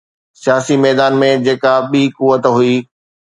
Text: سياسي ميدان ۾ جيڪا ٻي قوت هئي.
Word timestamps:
سياسي 0.41 0.75
ميدان 0.85 1.13
۾ 1.23 1.29
جيڪا 1.45 1.73
ٻي 1.91 2.03
قوت 2.17 2.43
هئي. 2.57 2.75